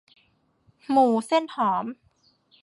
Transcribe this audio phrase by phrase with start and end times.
[0.89, 1.85] หมูเส้นหอม